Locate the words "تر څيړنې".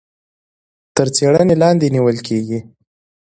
0.95-1.55